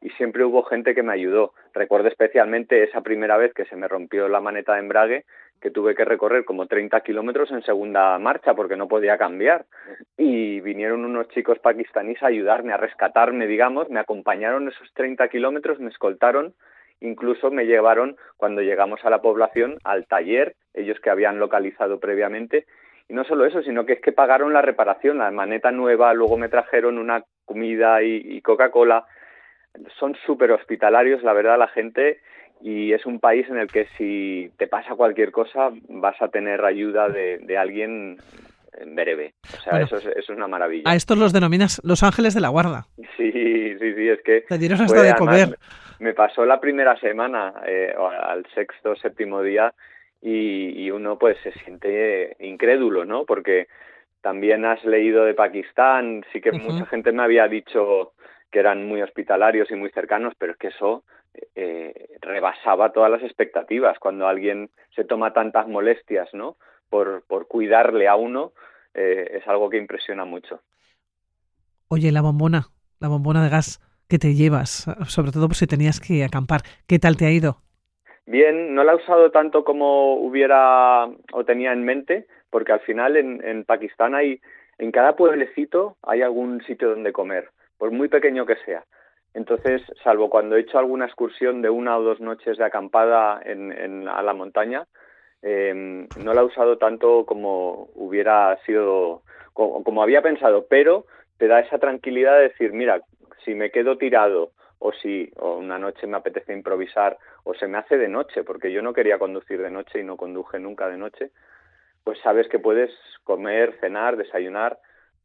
y 0.01 0.09
siempre 0.11 0.45
hubo 0.45 0.63
gente 0.63 0.95
que 0.95 1.03
me 1.03 1.13
ayudó. 1.13 1.53
Recuerdo 1.73 2.07
especialmente 2.07 2.83
esa 2.83 3.01
primera 3.01 3.37
vez 3.37 3.53
que 3.53 3.65
se 3.65 3.75
me 3.75 3.87
rompió 3.87 4.29
la 4.29 4.39
maneta 4.39 4.73
de 4.73 4.79
embrague 4.79 5.25
que 5.59 5.71
tuve 5.71 5.95
que 5.95 6.05
recorrer 6.05 6.45
como 6.45 6.67
30 6.67 7.01
kilómetros 7.01 7.51
en 7.51 7.61
segunda 7.63 8.17
marcha 8.17 8.53
porque 8.53 8.77
no 8.77 8.87
podía 8.87 9.17
cambiar. 9.17 9.65
Y 10.17 10.61
vinieron 10.61 11.05
unos 11.05 11.27
chicos 11.29 11.59
pakistaníes 11.59 12.21
a 12.23 12.27
ayudarme, 12.27 12.73
a 12.73 12.77
rescatarme, 12.77 13.47
digamos, 13.47 13.89
me 13.89 13.99
acompañaron 13.99 14.67
esos 14.67 14.91
30 14.93 15.27
kilómetros, 15.27 15.79
me 15.79 15.89
escoltaron, 15.89 16.53
incluso 17.01 17.51
me 17.51 17.65
llevaron 17.65 18.15
cuando 18.37 18.61
llegamos 18.61 19.03
a 19.03 19.09
la 19.09 19.21
población 19.21 19.77
al 19.83 20.07
taller, 20.07 20.55
ellos 20.73 20.99
que 21.01 21.09
habían 21.09 21.39
localizado 21.39 21.99
previamente. 21.99 22.65
Y 23.09 23.13
no 23.13 23.23
solo 23.25 23.45
eso, 23.45 23.61
sino 23.63 23.85
que 23.85 23.93
es 23.93 24.01
que 24.01 24.11
pagaron 24.11 24.53
la 24.53 24.61
reparación, 24.61 25.17
la 25.17 25.31
maneta 25.31 25.71
nueva, 25.71 26.13
luego 26.13 26.37
me 26.37 26.47
trajeron 26.47 26.97
una 26.97 27.23
comida 27.43 28.01
y, 28.03 28.21
y 28.23 28.41
Coca-Cola. 28.41 29.05
Son 29.99 30.15
súper 30.25 30.51
hospitalarios, 30.51 31.23
la 31.23 31.33
verdad, 31.33 31.57
la 31.57 31.67
gente 31.67 32.19
y 32.61 32.93
es 32.93 33.05
un 33.05 33.19
país 33.19 33.47
en 33.49 33.57
el 33.57 33.67
que 33.67 33.87
si 33.97 34.51
te 34.57 34.67
pasa 34.67 34.95
cualquier 34.95 35.31
cosa 35.31 35.69
vas 35.87 36.21
a 36.21 36.27
tener 36.27 36.63
ayuda 36.65 37.07
de, 37.07 37.57
alguien 37.57 38.17
en 38.73 38.95
breve. 38.95 39.33
O 39.57 39.61
sea, 39.61 39.81
eso, 39.81 39.97
es, 39.97 40.29
una 40.29 40.47
maravilla. 40.47 40.89
A 40.89 40.95
estos 40.95 41.17
los 41.17 41.33
denominas 41.33 41.81
los 41.83 42.03
ángeles 42.03 42.33
de 42.33 42.41
la 42.41 42.49
guarda. 42.49 42.85
Sí, 43.17 43.77
sí, 43.77 43.93
sí, 43.93 44.09
es 44.09 44.21
que... 44.23 44.41
Te 44.47 44.57
dieron 44.57 44.81
hasta 44.81 45.01
de 45.01 45.13
comer. 45.15 45.57
Me 45.99 46.13
pasó 46.13 46.45
la 46.45 46.59
primera 46.59 46.97
semana, 46.99 47.53
eh, 47.65 47.93
al 47.97 48.45
sexto, 48.55 48.95
séptimo 48.95 49.41
día, 49.41 49.73
y, 50.21 50.91
uno 50.91 51.17
pues 51.17 51.37
se 51.43 51.51
siente 51.51 52.35
incrédulo, 52.39 53.05
¿no? 53.05 53.25
Porque 53.25 53.67
también 54.21 54.65
has 54.65 54.83
leído 54.83 55.23
de 55.23 55.33
Pakistán, 55.33 56.25
sí 56.33 56.41
que 56.41 56.51
mucha 56.51 56.85
gente 56.87 57.11
me 57.11 57.23
había 57.23 57.47
dicho 57.47 58.13
que 58.51 58.59
eran 58.59 58.85
muy 58.85 59.01
hospitalarios 59.01 59.71
y 59.71 59.75
muy 59.75 59.91
cercanos, 59.91 60.33
pero 60.37 60.53
es 60.53 60.57
que 60.57 60.67
eso 60.67 61.03
eh, 61.55 62.17
rebasaba 62.21 62.91
todas 62.91 63.11
las 63.11 63.23
expectativas. 63.23 63.97
Cuando 63.99 64.27
alguien 64.27 64.69
se 64.95 65.05
toma 65.05 65.33
tantas 65.33 65.67
molestias, 65.67 66.27
¿no? 66.33 66.57
Por, 66.89 67.23
por 67.27 67.47
cuidarle 67.47 68.07
a 68.07 68.15
uno, 68.15 68.51
eh, 68.93 69.37
es 69.39 69.47
algo 69.47 69.69
que 69.69 69.77
impresiona 69.77 70.25
mucho. 70.25 70.61
Oye, 71.87 72.11
la 72.11 72.21
bombona, 72.21 72.69
la 72.99 73.07
bombona 73.07 73.43
de 73.43 73.49
gas 73.49 73.79
que 74.07 74.17
te 74.17 74.33
llevas, 74.33 74.85
sobre 75.07 75.31
todo 75.31 75.47
por 75.47 75.55
si 75.55 75.67
tenías 75.67 75.99
que 75.99 76.23
acampar, 76.23 76.61
¿qué 76.87 76.97
tal 76.97 77.15
te 77.15 77.25
ha 77.25 77.31
ido? 77.31 77.61
Bien, 78.29 78.75
no 78.75 78.83
la 78.83 78.91
he 78.91 78.95
usado 78.97 79.31
tanto 79.31 79.63
como 79.63 80.13
hubiera 80.13 81.07
o 81.33 81.45
tenía 81.45 81.73
en 81.73 81.83
mente, 81.83 82.27
porque 82.51 82.71
al 82.71 82.79
final 82.81 83.17
en, 83.17 83.43
en 83.43 83.65
Pakistán 83.65 84.13
hay, 84.13 84.39
en 84.77 84.91
cada 84.91 85.15
pueblecito 85.15 85.97
hay 86.03 86.21
algún 86.21 86.61
sitio 86.65 86.91
donde 86.91 87.11
comer, 87.11 87.49
por 87.79 87.89
muy 87.89 88.07
pequeño 88.07 88.45
que 88.45 88.57
sea. 88.57 88.83
Entonces, 89.33 89.81
salvo 90.03 90.29
cuando 90.29 90.57
he 90.57 90.59
hecho 90.59 90.77
alguna 90.77 91.05
excursión 91.05 91.63
de 91.63 91.71
una 91.71 91.97
o 91.97 92.03
dos 92.03 92.19
noches 92.19 92.59
de 92.59 92.65
acampada 92.65 93.41
en, 93.43 94.07
a 94.07 94.21
la 94.21 94.35
montaña, 94.35 94.85
eh, 95.41 96.07
no 96.15 96.33
la 96.35 96.41
he 96.41 96.45
usado 96.45 96.77
tanto 96.77 97.25
como 97.25 97.89
hubiera 97.95 98.59
sido, 98.63 99.23
como, 99.53 100.03
había 100.03 100.21
pensado, 100.21 100.67
pero 100.69 101.07
te 101.39 101.47
da 101.47 101.61
esa 101.61 101.79
tranquilidad 101.79 102.35
de 102.35 102.49
decir, 102.49 102.73
mira, 102.73 103.01
si 103.43 103.55
me 103.55 103.71
quedo 103.71 103.97
tirado 103.97 104.51
o 104.77 104.91
si 104.93 105.31
o 105.37 105.57
una 105.57 105.79
noche 105.79 106.05
me 106.05 106.17
apetece 106.17 106.53
improvisar 106.53 107.17
o 107.43 107.53
se 107.53 107.67
me 107.67 107.77
hace 107.77 107.97
de 107.97 108.07
noche, 108.07 108.43
porque 108.43 108.71
yo 108.71 108.81
no 108.81 108.93
quería 108.93 109.19
conducir 109.19 109.61
de 109.61 109.69
noche 109.69 109.99
y 109.99 110.03
no 110.03 110.17
conduje 110.17 110.59
nunca 110.59 110.87
de 110.87 110.97
noche, 110.97 111.31
pues 112.03 112.19
sabes 112.21 112.47
que 112.47 112.59
puedes 112.59 112.91
comer, 113.23 113.77
cenar, 113.79 114.17
desayunar 114.17 114.79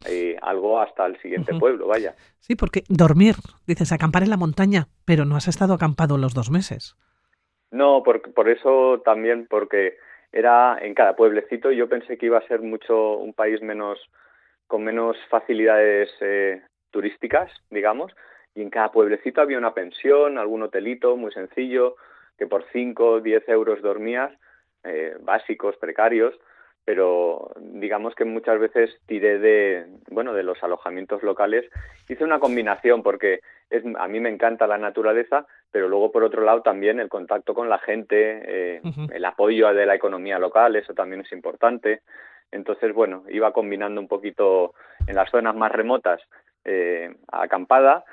eh, 0.07 0.37
algo 0.43 0.81
hasta 0.81 1.07
el 1.07 1.19
siguiente 1.21 1.55
pueblo, 1.59 1.87
vaya. 1.87 2.15
Sí, 2.41 2.57
porque 2.57 2.83
dormir, 2.89 3.37
dices, 3.67 3.93
acampar 3.93 4.23
en 4.23 4.31
la 4.31 4.37
montaña, 4.37 4.89
pero 5.07 5.25
no 5.25 5.37
has 5.37 5.49
estado 5.49 5.75
acampado 5.75 6.19
los 6.19 6.35
dos 6.35 6.51
meses. 6.51 6.97
No, 7.71 8.03
por, 8.03 8.35
por 8.35 8.49
eso 8.49 9.01
también, 9.05 9.47
porque 9.49 9.97
era 10.33 10.79
en 10.81 10.95
cada 10.95 11.17
pueblecito, 11.17 11.71
yo 11.73 11.89
pensé 11.89 12.19
que 12.19 12.27
iba 12.27 12.39
a 12.39 12.47
ser 12.49 12.61
mucho 12.61 13.17
un 13.17 13.33
país 13.33 13.63
menos 13.63 13.99
con 14.67 14.85
menos 14.85 15.17
facilidades 15.31 16.11
eh, 16.21 16.63
turísticas, 16.91 17.51
digamos, 17.71 18.13
y 18.55 18.63
en 18.63 18.71
cada 18.71 18.93
pueblecito 18.93 19.41
había 19.41 19.59
una 19.59 19.75
pensión, 19.75 20.39
algún 20.39 20.63
hotelito 20.63 21.17
muy 21.17 21.33
sencillo, 21.33 21.97
que 22.39 22.47
por 22.47 22.65
5 22.73 23.11
o 23.11 23.21
10 23.21 23.49
euros 23.49 23.83
dormías, 23.83 24.33
eh, 24.85 25.17
básicos, 25.21 25.77
precarios, 25.77 26.35
pero 26.85 27.53
digamos 27.59 28.15
que 28.15 28.25
muchas 28.25 28.59
veces 28.59 28.91
tiré 29.07 29.39
de, 29.39 29.87
bueno, 30.11 30.35
de 30.35 30.43
los 30.43 30.63
alojamientos 30.63 31.23
locales. 31.23 31.65
Hice 32.09 32.25
una 32.25 32.39
combinación 32.39 33.03
porque 33.03 33.41
es, 33.71 33.83
a 33.99 34.07
mí 34.07 34.21
me 34.21 34.29
encanta 34.29 34.67
la 34.67 34.77
naturaleza, 34.77 35.47
pero 35.71 35.89
luego 35.89 36.13
por 36.13 36.23
otro 36.23 36.43
lado 36.43 36.61
también 36.61 37.01
el 37.01 37.09
contacto 37.09 37.55
con 37.55 37.71
la 37.71 37.79
gente, 37.79 38.43
eh, 38.47 38.83
el 39.13 39.25
apoyo 39.25 39.73
de 39.73 39.87
la 39.87 39.95
economía 39.95 40.39
local, 40.39 40.77
eso 40.77 40.93
también 40.93 41.23
es 41.23 41.33
importante. 41.33 42.03
Entonces, 42.53 42.93
bueno, 42.93 43.25
iba 43.31 43.53
combinando 43.53 44.01
un 44.01 44.07
poquito 44.07 44.75
en 45.07 45.17
las 45.17 45.31
zonas 45.31 45.57
más 45.57 45.73
remotas 45.73 46.21
eh, 46.65 47.15
acampada 47.33 48.05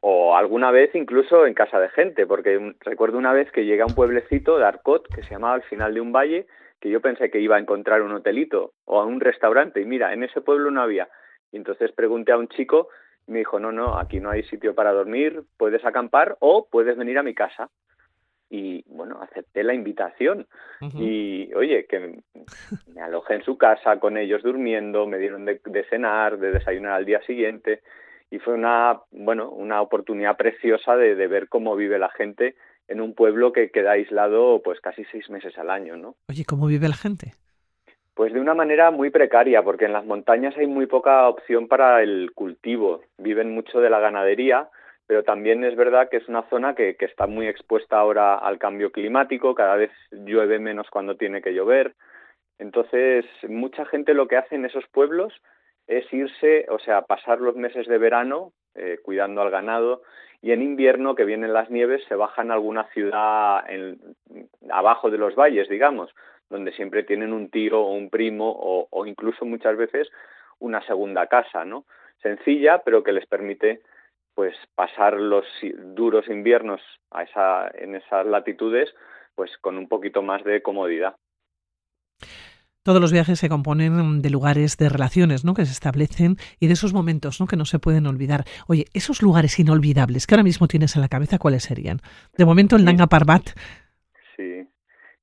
o 0.00 0.36
alguna 0.36 0.70
vez 0.70 0.94
incluso 0.94 1.46
en 1.46 1.54
casa 1.54 1.80
de 1.80 1.88
gente, 1.90 2.26
porque 2.26 2.74
recuerdo 2.80 3.18
una 3.18 3.32
vez 3.32 3.50
que 3.50 3.64
llegué 3.64 3.82
a 3.82 3.86
un 3.86 3.94
pueblecito 3.94 4.58
de 4.58 4.64
Arcot 4.64 5.08
que 5.14 5.22
se 5.22 5.30
llamaba 5.30 5.54
al 5.54 5.62
final 5.62 5.94
de 5.94 6.00
un 6.00 6.12
valle, 6.12 6.46
que 6.80 6.90
yo 6.90 7.00
pensé 7.00 7.30
que 7.30 7.40
iba 7.40 7.56
a 7.56 7.60
encontrar 7.60 8.02
un 8.02 8.12
hotelito 8.12 8.72
o 8.84 9.00
a 9.00 9.04
un 9.04 9.20
restaurante 9.20 9.80
y 9.80 9.84
mira, 9.84 10.12
en 10.12 10.22
ese 10.22 10.40
pueblo 10.40 10.70
no 10.70 10.82
había. 10.82 11.08
Y 11.50 11.56
entonces 11.56 11.92
pregunté 11.92 12.32
a 12.32 12.38
un 12.38 12.48
chico 12.48 12.88
y 13.26 13.32
me 13.32 13.38
dijo, 13.38 13.58
no, 13.58 13.72
no, 13.72 13.98
aquí 13.98 14.20
no 14.20 14.30
hay 14.30 14.42
sitio 14.44 14.74
para 14.74 14.92
dormir, 14.92 15.42
puedes 15.56 15.84
acampar 15.84 16.36
o 16.40 16.68
puedes 16.70 16.96
venir 16.96 17.18
a 17.18 17.22
mi 17.22 17.34
casa 17.34 17.70
y 18.50 18.82
bueno, 18.86 19.20
acepté 19.20 19.62
la 19.62 19.74
invitación. 19.74 20.46
Y 20.94 21.52
oye, 21.54 21.86
que 21.86 22.20
me 22.94 23.00
alojé 23.00 23.34
en 23.34 23.44
su 23.44 23.58
casa 23.58 23.98
con 23.98 24.16
ellos 24.16 24.42
durmiendo, 24.42 25.06
me 25.06 25.18
dieron 25.18 25.44
de, 25.44 25.60
cenar, 25.90 26.38
de 26.38 26.52
desayunar 26.52 26.92
al 26.92 27.04
día 27.04 27.20
siguiente 27.22 27.82
y 28.30 28.38
fue 28.38 28.54
una, 28.54 29.00
bueno, 29.10 29.50
una 29.50 29.80
oportunidad 29.80 30.36
preciosa 30.36 30.96
de, 30.96 31.14
de, 31.14 31.26
ver 31.26 31.48
cómo 31.48 31.76
vive 31.76 31.98
la 31.98 32.10
gente 32.10 32.56
en 32.88 33.00
un 33.00 33.14
pueblo 33.14 33.52
que 33.52 33.70
queda 33.70 33.92
aislado 33.92 34.62
pues 34.62 34.80
casi 34.80 35.04
seis 35.06 35.28
meses 35.30 35.56
al 35.58 35.70
año, 35.70 35.96
¿no? 35.96 36.14
Oye, 36.28 36.44
¿cómo 36.44 36.66
vive 36.66 36.88
la 36.88 36.96
gente? 36.96 37.32
Pues 38.14 38.32
de 38.32 38.40
una 38.40 38.54
manera 38.54 38.90
muy 38.90 39.10
precaria, 39.10 39.62
porque 39.62 39.84
en 39.84 39.92
las 39.92 40.04
montañas 40.04 40.56
hay 40.56 40.66
muy 40.66 40.86
poca 40.86 41.28
opción 41.28 41.68
para 41.68 42.02
el 42.02 42.32
cultivo. 42.34 43.02
Viven 43.16 43.54
mucho 43.54 43.80
de 43.80 43.90
la 43.90 44.00
ganadería, 44.00 44.68
pero 45.06 45.22
también 45.22 45.62
es 45.62 45.76
verdad 45.76 46.08
que 46.10 46.16
es 46.16 46.28
una 46.28 46.42
zona 46.50 46.74
que, 46.74 46.96
que, 46.96 47.04
está 47.04 47.26
muy 47.26 47.46
expuesta 47.46 47.98
ahora 47.98 48.34
al 48.34 48.58
cambio 48.58 48.90
climático, 48.90 49.54
cada 49.54 49.76
vez 49.76 49.92
llueve 50.10 50.58
menos 50.58 50.88
cuando 50.90 51.16
tiene 51.16 51.40
que 51.40 51.54
llover. 51.54 51.94
Entonces, 52.58 53.24
mucha 53.48 53.86
gente 53.86 54.14
lo 54.14 54.26
que 54.26 54.36
hace 54.36 54.56
en 54.56 54.64
esos 54.64 54.84
pueblos 54.88 55.32
es 55.88 56.10
irse, 56.12 56.66
o 56.68 56.78
sea, 56.78 57.02
pasar 57.02 57.40
los 57.40 57.56
meses 57.56 57.86
de 57.86 57.98
verano 57.98 58.52
eh, 58.74 58.98
cuidando 59.02 59.42
al 59.42 59.50
ganado 59.50 60.02
y 60.40 60.52
en 60.52 60.62
invierno, 60.62 61.16
que 61.16 61.24
vienen 61.24 61.52
las 61.52 61.68
nieves, 61.68 62.04
se 62.08 62.14
bajan 62.14 62.50
a 62.50 62.54
alguna 62.54 62.84
ciudad 62.92 63.68
en, 63.68 63.98
abajo 64.70 65.10
de 65.10 65.18
los 65.18 65.34
valles, 65.34 65.68
digamos, 65.68 66.14
donde 66.48 66.72
siempre 66.72 67.02
tienen 67.02 67.32
un 67.32 67.50
tío 67.50 67.80
o 67.80 67.92
un 67.92 68.08
primo 68.08 68.50
o, 68.50 68.86
o 68.90 69.06
incluso 69.06 69.44
muchas 69.44 69.76
veces 69.76 70.08
una 70.60 70.80
segunda 70.86 71.26
casa, 71.26 71.64
¿no? 71.64 71.84
Sencilla, 72.22 72.82
pero 72.84 73.02
que 73.02 73.12
les 73.12 73.26
permite 73.26 73.80
pues 74.34 74.54
pasar 74.76 75.14
los 75.14 75.44
duros 75.62 76.28
inviernos 76.28 76.80
a 77.10 77.24
esa, 77.24 77.68
en 77.74 77.96
esas 77.96 78.24
latitudes 78.24 78.94
pues 79.34 79.56
con 79.58 79.78
un 79.78 79.88
poquito 79.88 80.22
más 80.22 80.44
de 80.44 80.62
comodidad. 80.62 81.16
Todos 82.88 83.02
los 83.02 83.12
viajes 83.12 83.38
se 83.38 83.50
componen 83.50 84.22
de 84.22 84.30
lugares, 84.30 84.78
de 84.78 84.88
relaciones, 84.88 85.44
¿no? 85.44 85.52
Que 85.52 85.66
se 85.66 85.72
establecen 85.72 86.36
y 86.58 86.68
de 86.68 86.72
esos 86.72 86.94
momentos, 86.94 87.38
¿no? 87.38 87.46
Que 87.46 87.58
no 87.58 87.66
se 87.66 87.78
pueden 87.78 88.06
olvidar. 88.06 88.44
Oye, 88.66 88.86
esos 88.94 89.20
lugares 89.20 89.58
inolvidables 89.58 90.26
que 90.26 90.34
ahora 90.34 90.42
mismo 90.42 90.68
tienes 90.68 90.96
en 90.96 91.02
la 91.02 91.08
cabeza, 91.08 91.36
¿cuáles 91.38 91.64
serían? 91.64 91.98
De 92.38 92.46
momento 92.46 92.76
el 92.76 92.86
Nanga 92.86 93.06
Parbat. 93.06 93.50
Sí, 94.34 94.66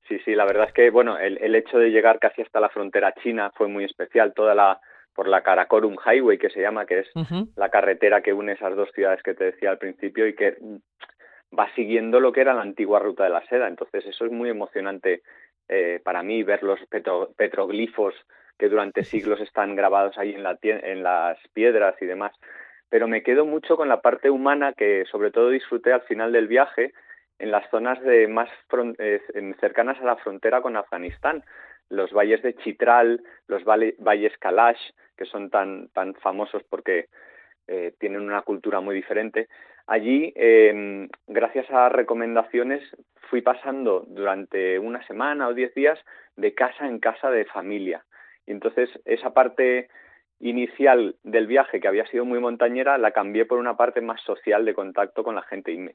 sí, 0.06 0.20
sí. 0.24 0.36
La 0.36 0.44
verdad 0.44 0.68
es 0.68 0.74
que, 0.74 0.90
bueno, 0.90 1.18
el, 1.18 1.38
el 1.38 1.56
hecho 1.56 1.78
de 1.78 1.90
llegar 1.90 2.20
casi 2.20 2.42
hasta 2.42 2.60
la 2.60 2.68
frontera 2.68 3.12
china 3.20 3.50
fue 3.56 3.66
muy 3.66 3.82
especial. 3.82 4.32
Toda 4.32 4.54
la 4.54 4.78
por 5.12 5.26
la 5.26 5.42
Karakorum 5.42 5.96
Highway, 6.06 6.38
que 6.38 6.50
se 6.50 6.60
llama, 6.60 6.86
que 6.86 7.00
es 7.00 7.08
la 7.56 7.68
carretera 7.68 8.22
que 8.22 8.32
une 8.32 8.52
esas 8.52 8.76
dos 8.76 8.90
ciudades 8.94 9.24
que 9.24 9.34
te 9.34 9.42
decía 9.42 9.70
al 9.70 9.78
principio 9.78 10.28
y 10.28 10.36
que 10.36 10.56
va 11.58 11.68
siguiendo 11.74 12.20
lo 12.20 12.30
que 12.30 12.42
era 12.42 12.54
la 12.54 12.62
antigua 12.62 13.00
ruta 13.00 13.24
de 13.24 13.30
la 13.30 13.44
seda. 13.48 13.66
Entonces 13.66 14.06
eso 14.06 14.24
es 14.24 14.30
muy 14.30 14.50
emocionante 14.50 15.22
eh, 15.68 16.00
para 16.04 16.22
mí, 16.22 16.42
ver 16.42 16.62
los 16.62 16.80
petroglifos 17.36 18.14
que 18.58 18.68
durante 18.68 19.04
siglos 19.04 19.40
están 19.40 19.76
grabados 19.76 20.16
ahí 20.18 20.34
en, 20.34 20.42
la, 20.42 20.58
en 20.62 21.02
las 21.02 21.38
piedras 21.52 21.94
y 22.00 22.06
demás. 22.06 22.32
Pero 22.88 23.08
me 23.08 23.22
quedo 23.22 23.44
mucho 23.44 23.76
con 23.76 23.88
la 23.88 24.00
parte 24.00 24.30
humana 24.30 24.72
que 24.72 25.04
sobre 25.10 25.30
todo 25.30 25.50
disfruté 25.50 25.92
al 25.92 26.02
final 26.02 26.32
del 26.32 26.46
viaje 26.46 26.92
en 27.38 27.50
las 27.50 27.68
zonas 27.70 28.00
de 28.02 28.28
más 28.28 28.48
eh, 28.98 29.20
cercanas 29.60 30.00
a 30.00 30.04
la 30.04 30.16
frontera 30.16 30.62
con 30.62 30.76
Afganistán, 30.76 31.44
los 31.90 32.12
valles 32.12 32.42
de 32.42 32.54
Chitral, 32.54 33.22
los 33.46 33.64
valles 33.64 34.38
Kalash, 34.38 34.80
que 35.16 35.26
son 35.26 35.50
tan, 35.50 35.88
tan 35.88 36.14
famosos 36.14 36.62
porque 36.64 37.08
eh, 37.68 37.92
tienen 37.98 38.22
una 38.22 38.42
cultura 38.42 38.80
muy 38.80 38.94
diferente. 38.94 39.48
Allí, 39.86 40.32
eh, 40.34 41.08
gracias 41.26 41.70
a 41.70 41.88
recomendaciones, 41.88 42.82
fui 43.30 43.40
pasando 43.40 44.04
durante 44.08 44.78
una 44.78 45.04
semana 45.06 45.48
o 45.48 45.54
diez 45.54 45.74
días 45.74 45.98
de 46.36 46.54
casa 46.54 46.86
en 46.86 46.98
casa 46.98 47.30
de 47.30 47.44
familia. 47.44 48.04
Y 48.46 48.52
entonces 48.52 48.90
esa 49.04 49.32
parte 49.32 49.88
inicial 50.40 51.16
del 51.22 51.46
viaje, 51.46 51.80
que 51.80 51.88
había 51.88 52.06
sido 52.06 52.24
muy 52.24 52.40
montañera, 52.40 52.98
la 52.98 53.12
cambié 53.12 53.46
por 53.46 53.58
una 53.58 53.76
parte 53.76 54.00
más 54.00 54.20
social 54.22 54.64
de 54.64 54.74
contacto 54.74 55.24
con 55.24 55.34
la 55.34 55.42
gente 55.42 55.72
y, 55.72 55.88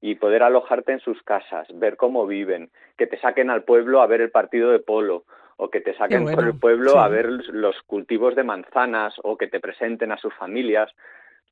y 0.00 0.16
poder 0.16 0.42
alojarte 0.42 0.92
en 0.92 1.00
sus 1.00 1.22
casas, 1.22 1.68
ver 1.74 1.96
cómo 1.96 2.26
viven, 2.26 2.70
que 2.96 3.06
te 3.06 3.18
saquen 3.18 3.50
al 3.50 3.62
pueblo 3.64 4.02
a 4.02 4.06
ver 4.06 4.20
el 4.20 4.30
partido 4.30 4.70
de 4.70 4.80
polo 4.80 5.24
o 5.56 5.70
que 5.70 5.80
te 5.80 5.94
saquen 5.94 6.24
por 6.24 6.44
el 6.44 6.58
pueblo 6.58 6.98
a 6.98 7.08
ver 7.08 7.26
los 7.26 7.80
cultivos 7.82 8.34
de 8.34 8.42
manzanas 8.42 9.14
o 9.22 9.36
que 9.36 9.46
te 9.46 9.60
presenten 9.60 10.10
a 10.10 10.18
sus 10.18 10.34
familias. 10.34 10.90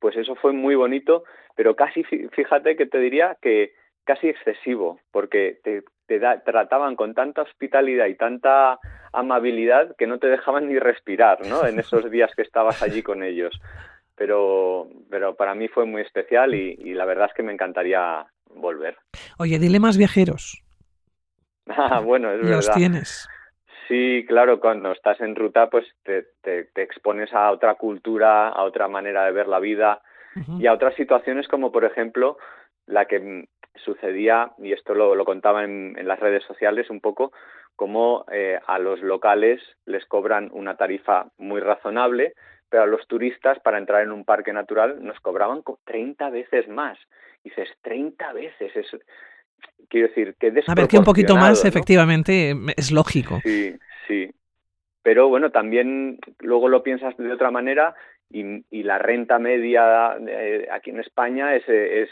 Pues 0.03 0.17
eso 0.17 0.35
fue 0.35 0.51
muy 0.51 0.75
bonito, 0.75 1.23
pero 1.55 1.77
casi 1.77 2.03
fíjate 2.03 2.75
que 2.75 2.85
te 2.85 2.97
diría 2.97 3.37
que 3.41 3.71
casi 4.03 4.27
excesivo, 4.27 4.99
porque 5.11 5.61
te, 5.63 5.81
te 6.07 6.19
trataban 6.43 6.97
con 6.97 7.13
tanta 7.13 7.43
hospitalidad 7.43 8.07
y 8.07 8.15
tanta 8.15 8.79
amabilidad 9.13 9.95
que 9.95 10.05
no 10.05 10.19
te 10.19 10.27
dejaban 10.27 10.67
ni 10.67 10.77
respirar, 10.77 11.47
¿no? 11.47 11.65
En 11.65 11.79
esos 11.79 12.11
días 12.11 12.29
que 12.35 12.41
estabas 12.41 12.83
allí 12.83 13.01
con 13.01 13.23
ellos. 13.23 13.57
Pero, 14.17 14.89
pero 15.09 15.35
para 15.35 15.55
mí 15.55 15.69
fue 15.69 15.85
muy 15.85 16.01
especial 16.01 16.53
y, 16.53 16.75
y 16.79 16.93
la 16.95 17.05
verdad 17.05 17.27
es 17.29 17.33
que 17.33 17.43
me 17.43 17.53
encantaría 17.53 18.25
volver. 18.55 18.97
Oye, 19.39 19.57
dilemas 19.57 19.97
viajeros. 19.97 20.61
Ah, 21.65 22.01
bueno, 22.01 22.29
es 22.29 22.41
Los 22.41 22.67
verdad. 22.67 22.73
tienes. 22.75 23.29
Sí, 23.93 24.25
claro, 24.27 24.59
cuando 24.59 24.91
estás 24.91 25.21
en 25.21 25.35
ruta, 25.35 25.69
pues 25.69 25.85
te, 26.01 26.25
te, 26.41 26.63
te, 26.63 26.81
expones 26.81 27.31
a 27.31 27.51
otra 27.51 27.75
cultura, 27.75 28.49
a 28.49 28.63
otra 28.63 28.87
manera 28.87 29.23
de 29.25 29.31
ver 29.31 29.47
la 29.47 29.59
vida 29.59 30.01
uh 30.35 30.39
-huh. 30.39 30.61
y 30.61 30.65
a 30.65 30.73
otras 30.73 30.95
situaciones 30.95 31.47
como, 31.47 31.71
por 31.71 31.85
ejemplo, 31.85 32.37
la 32.87 33.05
que 33.05 33.47
sucedía, 33.75 34.51
y 34.57 34.73
esto 34.73 34.95
lo, 34.95 35.13
lo 35.13 35.25
contaba 35.25 35.63
en, 35.63 35.95
en, 35.95 36.07
las 36.07 36.19
redes 36.19 36.43
sociales 36.45 36.89
un 36.89 37.01
poco, 37.01 37.33
como 37.75 38.25
eh, 38.31 38.57
a 38.65 38.79
los 38.79 38.99
locales 39.03 39.61
les 39.85 40.03
cobran 40.07 40.49
una 40.53 40.75
tarifa 40.75 41.27
muy 41.37 41.61
razonable, 41.61 42.33
pero 42.69 42.83
a 42.83 42.87
los 42.87 43.05
turistas 43.05 43.59
para 43.59 43.77
entrar 43.77 44.01
en 44.01 44.11
un 44.11 44.25
parque 44.25 44.53
natural 44.53 45.03
nos 45.03 45.19
cobraban 45.19 45.61
30 45.85 46.31
veces 46.31 46.67
más. 46.67 46.97
Y 47.43 47.49
dices, 47.49 47.69
30 47.83 48.33
veces, 48.33 48.75
es, 48.75 48.87
quiero 49.87 50.07
decir, 50.07 50.35
que 50.39 50.47
A 50.67 50.73
ver, 50.73 50.87
que 50.87 50.97
un 50.97 51.03
poquito 51.03 51.35
más, 51.35 51.63
¿no? 51.63 51.69
efectivamente, 51.69 52.55
es 52.75 52.91
lógico. 52.91 53.39
Sí, 53.43 53.73
sí. 53.73 53.79
Pero 55.03 55.27
bueno, 55.27 55.51
también 55.51 56.17
luego 56.39 56.69
lo 56.69 56.81
piensas 56.81 57.15
de 57.17 57.31
otra 57.31 57.51
manera 57.51 57.93
y, 58.29 58.65
y 58.71 58.83
la 58.83 58.97
renta 58.97 59.37
media 59.37 60.17
eh, 60.27 60.67
aquí 60.71 60.89
en 60.89 60.99
España 60.99 61.55
es, 61.55 61.67
es 61.67 62.09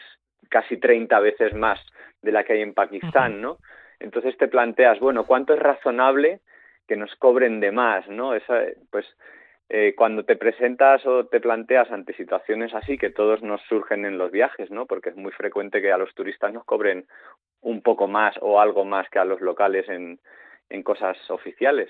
casi 0.49 0.77
30 0.77 1.19
veces 1.21 1.53
más 1.55 1.79
de 2.21 2.31
la 2.31 2.43
que 2.43 2.53
hay 2.53 2.61
en 2.61 2.73
Pakistán. 2.73 3.41
¿no? 3.41 3.57
Entonces 3.99 4.37
te 4.37 4.47
planteas, 4.47 4.99
bueno, 4.99 5.25
¿cuánto 5.25 5.53
es 5.53 5.59
razonable 5.59 6.41
que 6.87 6.97
nos 6.97 7.15
cobren 7.15 7.59
de 7.59 7.71
más, 7.71 8.07
¿no? 8.09 8.35
Esa, 8.35 8.63
pues 8.89 9.05
eh, 9.69 9.93
cuando 9.95 10.25
te 10.25 10.35
presentas 10.35 11.05
o 11.05 11.27
te 11.27 11.39
planteas 11.39 11.89
ante 11.91 12.13
situaciones 12.13 12.73
así, 12.73 12.97
que 12.97 13.11
todos 13.11 13.41
nos 13.41 13.61
surgen 13.61 14.03
en 14.03 14.17
los 14.17 14.31
viajes, 14.31 14.69
¿no? 14.71 14.85
Porque 14.85 15.09
es 15.09 15.15
muy 15.15 15.31
frecuente 15.31 15.81
que 15.81 15.91
a 15.91 15.97
los 15.97 16.13
turistas 16.13 16.51
nos 16.51 16.65
cobren 16.65 17.05
un 17.61 17.81
poco 17.81 18.07
más 18.07 18.35
o 18.41 18.59
algo 18.59 18.83
más 18.83 19.09
que 19.09 19.19
a 19.19 19.25
los 19.25 19.39
locales 19.39 19.87
en, 19.87 20.19
en 20.69 20.83
cosas 20.83 21.17
oficiales. 21.29 21.89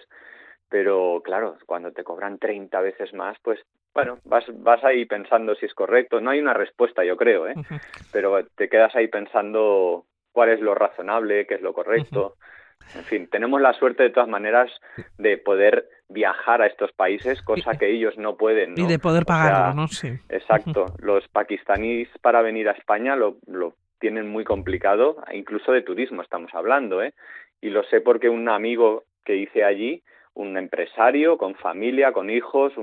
Pero 0.72 1.22
claro, 1.22 1.58
cuando 1.66 1.92
te 1.92 2.06
cobran 2.06 2.40
30 2.40 2.80
veces 2.80 3.14
más, 3.14 3.38
pues 3.44 3.60
bueno, 3.94 4.20
vas, 4.24 4.46
vas 4.64 4.82
ahí 4.86 5.06
pensando 5.06 5.54
si 5.56 5.66
es 5.66 5.74
correcto. 5.74 6.22
No 6.22 6.30
hay 6.30 6.40
una 6.40 6.54
respuesta, 6.54 7.04
yo 7.04 7.18
creo, 7.18 7.46
¿eh? 7.48 7.56
pero 8.14 8.46
te 8.56 8.70
quedas 8.70 8.96
ahí 8.96 9.10
pensando 9.10 10.06
cuál 10.32 10.50
es 10.50 10.62
lo 10.62 10.74
razonable, 10.74 11.46
qué 11.46 11.56
es 11.56 11.62
lo 11.62 11.74
correcto. 11.74 12.36
En 12.96 13.04
fin, 13.04 13.28
tenemos 13.30 13.60
la 13.60 13.74
suerte 13.74 14.04
de 14.04 14.10
todas 14.12 14.30
maneras 14.30 14.72
de 15.18 15.38
poder 15.38 15.90
viajar 16.08 16.62
a 16.62 16.68
estos 16.68 16.94
países, 16.94 17.42
cosa 17.42 17.78
que 17.78 17.90
ellos 17.90 18.18
no 18.18 18.38
pueden. 18.38 18.74
Y 18.78 18.88
de 18.88 18.98
poder 18.98 19.26
pagarlo, 19.26 19.74
¿no? 19.74 19.88
Sí. 19.88 20.10
Exacto. 20.30 20.86
Los 21.00 21.28
pakistaníes 21.28 22.10
para 22.22 22.42
venir 22.42 22.70
a 22.70 22.74
España 22.74 23.18
lo, 23.18 23.38
lo 23.46 23.76
tienen 24.00 24.30
muy 24.30 24.46
complicado, 24.46 25.18
incluso 25.34 25.74
de 25.74 25.84
turismo 25.84 26.22
estamos 26.22 26.52
hablando, 26.54 27.04
¿eh? 27.04 27.14
Y 27.62 27.70
lo 27.70 27.84
sé 27.84 28.02
porque 28.02 28.30
un 28.30 28.48
amigo 28.50 29.04
que 29.24 29.36
hice 29.36 29.64
allí, 29.64 30.02
un 30.34 30.58
empresario 30.58 31.38
con 31.38 31.56
familia, 31.56 32.14
con 32.14 32.30
hijos, 32.30 32.74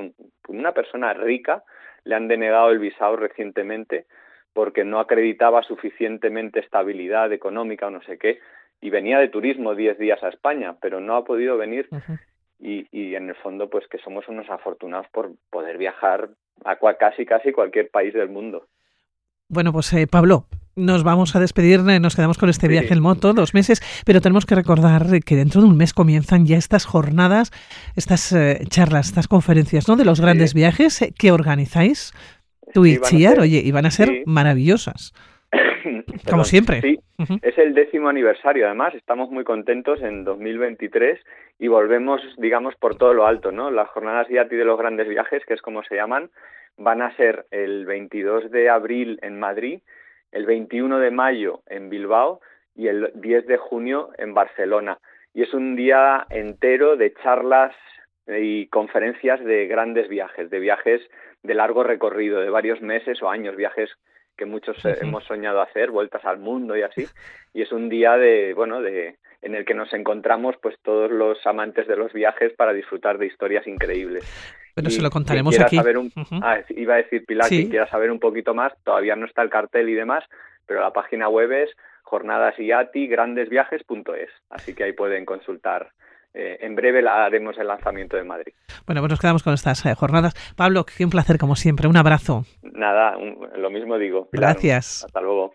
una 0.48 0.72
persona 0.72 1.12
rica, 1.14 1.64
le 2.04 2.14
han 2.14 2.28
denegado 2.28 2.70
el 2.70 2.78
visado 2.78 3.16
recientemente 3.16 4.06
porque 4.52 4.84
no 4.84 4.98
acreditaba 4.98 5.62
suficientemente 5.62 6.60
estabilidad 6.60 7.32
económica 7.32 7.86
o 7.86 7.90
no 7.90 8.02
sé 8.02 8.18
qué, 8.18 8.40
y 8.80 8.90
venía 8.90 9.18
de 9.18 9.28
turismo 9.28 9.74
10 9.74 9.98
días 9.98 10.22
a 10.22 10.28
España, 10.28 10.76
pero 10.80 11.00
no 11.00 11.16
ha 11.16 11.24
podido 11.24 11.56
venir 11.56 11.88
y, 12.58 12.86
y, 12.90 13.14
en 13.14 13.28
el 13.28 13.34
fondo 13.36 13.68
pues 13.68 13.86
que 13.88 13.98
somos 13.98 14.26
unos 14.28 14.48
afortunados 14.50 15.06
por 15.12 15.32
poder 15.50 15.78
viajar 15.78 16.30
a 16.64 16.76
casi 16.96 17.24
casi 17.24 17.52
cualquier 17.52 17.90
país 17.90 18.14
del 18.14 18.28
mundo. 18.28 18.66
Bueno, 19.48 19.72
pues 19.72 19.92
eh, 19.94 20.06
Pablo, 20.06 20.44
nos 20.78 21.04
vamos 21.04 21.34
a 21.36 21.40
despedir, 21.40 21.80
nos 21.80 22.16
quedamos 22.16 22.38
con 22.38 22.48
este 22.48 22.68
viaje 22.68 22.94
en 22.94 23.02
moto, 23.02 23.32
dos 23.34 23.52
meses, 23.54 23.82
pero 24.06 24.20
tenemos 24.20 24.46
que 24.46 24.54
recordar 24.54 25.06
que 25.24 25.36
dentro 25.36 25.60
de 25.60 25.66
un 25.66 25.76
mes 25.76 25.92
comienzan 25.92 26.46
ya 26.46 26.56
estas 26.56 26.86
jornadas, 26.86 27.50
estas 27.96 28.32
eh, 28.32 28.60
charlas, 28.68 29.08
estas 29.08 29.28
conferencias, 29.28 29.88
¿no? 29.88 29.96
De 29.96 30.04
los 30.04 30.20
grandes 30.20 30.54
viajes 30.54 31.12
que 31.18 31.32
organizáis 31.32 32.12
tú 32.72 32.86
y 32.86 32.98
Chiar, 33.00 33.40
oye, 33.40 33.60
y 33.64 33.72
van 33.72 33.86
a 33.86 33.90
ser 33.90 34.22
maravillosas. 34.26 35.12
Como 36.30 36.44
siempre. 36.44 36.80
Sí, 36.80 36.98
es 37.42 37.58
el 37.58 37.74
décimo 37.74 38.08
aniversario, 38.08 38.66
además, 38.66 38.94
estamos 38.94 39.30
muy 39.30 39.44
contentos 39.44 40.00
en 40.02 40.24
2023 40.24 41.18
y 41.58 41.68
volvemos, 41.68 42.20
digamos, 42.36 42.74
por 42.76 42.96
todo 42.96 43.14
lo 43.14 43.26
alto, 43.26 43.50
¿no? 43.50 43.70
Las 43.70 43.88
jornadas 43.88 44.30
IATI 44.30 44.56
de 44.56 44.64
los 44.64 44.78
grandes 44.78 45.08
viajes, 45.08 45.42
que 45.46 45.54
es 45.54 45.62
como 45.62 45.82
se 45.82 45.96
llaman, 45.96 46.30
van 46.76 47.02
a 47.02 47.14
ser 47.16 47.46
el 47.50 47.86
22 47.86 48.50
de 48.50 48.70
abril 48.70 49.18
en 49.22 49.38
Madrid, 49.38 49.80
el 50.32 50.46
21 50.46 50.98
de 50.98 51.10
mayo 51.10 51.60
en 51.66 51.88
Bilbao 51.90 52.40
y 52.74 52.88
el 52.88 53.10
10 53.14 53.46
de 53.46 53.56
junio 53.56 54.10
en 54.18 54.34
Barcelona. 54.34 54.98
Y 55.34 55.42
es 55.42 55.52
un 55.54 55.76
día 55.76 56.26
entero 56.30 56.96
de 56.96 57.12
charlas 57.14 57.74
y 58.26 58.66
conferencias 58.68 59.42
de 59.44 59.66
grandes 59.66 60.08
viajes, 60.08 60.50
de 60.50 60.58
viajes 60.60 61.00
de 61.42 61.54
largo 61.54 61.82
recorrido, 61.82 62.40
de 62.40 62.50
varios 62.50 62.80
meses 62.80 63.22
o 63.22 63.30
años, 63.30 63.56
viajes 63.56 63.90
que 64.36 64.44
muchos 64.44 64.76
hemos 65.02 65.24
soñado 65.24 65.60
hacer, 65.60 65.90
vueltas 65.90 66.24
al 66.24 66.38
mundo 66.38 66.76
y 66.76 66.82
así. 66.82 67.06
Y 67.52 67.62
es 67.62 67.72
un 67.72 67.88
día 67.88 68.16
de, 68.16 68.54
bueno, 68.54 68.80
de, 68.80 69.16
en 69.42 69.54
el 69.54 69.64
que 69.64 69.74
nos 69.74 69.92
encontramos 69.92 70.56
pues 70.62 70.76
todos 70.82 71.10
los 71.10 71.44
amantes 71.46 71.86
de 71.88 71.96
los 71.96 72.12
viajes 72.12 72.52
para 72.54 72.72
disfrutar 72.72 73.18
de 73.18 73.26
historias 73.26 73.66
increíses. 73.66 74.24
Pero 74.82 74.90
se 74.90 75.02
lo 75.02 75.10
contaremos 75.10 75.58
aquí. 75.58 75.76
Saber 75.76 75.98
un, 75.98 76.12
ah, 76.42 76.58
iba 76.70 76.94
a 76.94 76.98
decir 76.98 77.24
Pilar, 77.26 77.48
que 77.48 77.68
quiera 77.68 77.88
saber 77.88 78.10
un 78.10 78.18
poquito 78.18 78.54
más, 78.54 78.72
todavía 78.84 79.16
no 79.16 79.26
está 79.26 79.42
el 79.42 79.50
cartel 79.50 79.88
y 79.88 79.94
demás, 79.94 80.24
pero 80.66 80.80
la 80.80 80.92
página 80.92 81.28
web 81.28 81.52
es 81.52 81.70
jornadasiati.grandesviajes.es, 82.02 84.30
así 84.50 84.74
que 84.74 84.84
ahí 84.84 84.92
pueden 84.92 85.24
consultar 85.24 85.90
eh, 86.34 86.58
en 86.60 86.74
breve 86.74 87.02
la 87.02 87.24
haremos 87.24 87.56
el 87.58 87.66
lanzamiento 87.66 88.16
de 88.16 88.24
Madrid. 88.24 88.52
Bueno, 88.86 89.00
pues 89.00 89.10
nos 89.10 89.20
quedamos 89.20 89.42
con 89.42 89.54
estas 89.54 89.84
eh, 89.86 89.94
jornadas. 89.94 90.34
Pablo, 90.56 90.84
qué 90.84 91.04
un 91.04 91.10
placer 91.10 91.38
como 91.38 91.56
siempre. 91.56 91.88
Un 91.88 91.96
abrazo. 91.96 92.44
Nada, 92.62 93.16
lo 93.56 93.70
mismo 93.70 93.98
digo. 93.98 94.28
Gracias. 94.32 95.04
Hasta 95.04 95.20
luego. 95.20 95.54